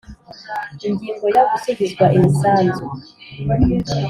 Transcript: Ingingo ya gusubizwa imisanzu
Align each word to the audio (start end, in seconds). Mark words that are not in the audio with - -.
Ingingo 0.87 1.25
ya 1.35 1.43
gusubizwa 1.51 2.05
imisanzu 2.15 2.85